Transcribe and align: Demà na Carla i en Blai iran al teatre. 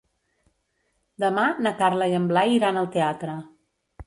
Demà 1.25 1.43
na 1.67 1.75
Carla 1.83 2.09
i 2.13 2.17
en 2.21 2.27
Blai 2.33 2.55
iran 2.57 2.81
al 2.83 2.89
teatre. 2.97 3.39